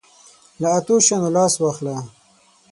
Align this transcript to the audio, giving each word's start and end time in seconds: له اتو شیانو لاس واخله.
له 0.61 0.67
اتو 0.77 0.95
شیانو 1.05 1.29
لاس 1.37 1.53
واخله. 1.59 1.95